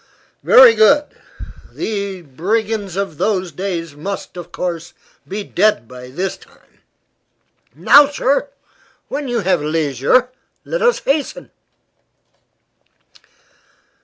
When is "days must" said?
3.51-4.35